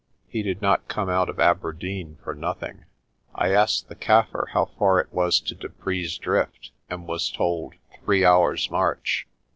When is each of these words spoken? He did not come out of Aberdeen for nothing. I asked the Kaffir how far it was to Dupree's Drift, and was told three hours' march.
He 0.27 0.41
did 0.41 0.63
not 0.63 0.87
come 0.87 1.09
out 1.09 1.29
of 1.29 1.39
Aberdeen 1.39 2.17
for 2.23 2.33
nothing. 2.33 2.85
I 3.35 3.53
asked 3.53 3.87
the 3.87 3.95
Kaffir 3.95 4.47
how 4.51 4.65
far 4.79 4.99
it 4.99 5.13
was 5.13 5.39
to 5.41 5.53
Dupree's 5.53 6.17
Drift, 6.17 6.71
and 6.89 7.05
was 7.05 7.29
told 7.29 7.75
three 8.03 8.25
hours' 8.25 8.71
march. 8.71 9.27